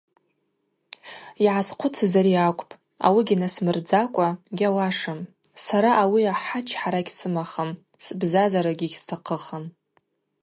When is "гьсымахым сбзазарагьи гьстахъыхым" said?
7.07-9.65